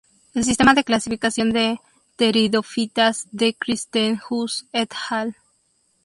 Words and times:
El 0.33 0.43
sistema 0.43 0.73
de 0.73 0.83
clasificación 0.83 1.53
de 1.53 1.79
pteridofitas 2.15 3.27
de 3.31 3.53
Christenhusz 3.53 4.65
et 4.73 4.91
al. 5.11 5.35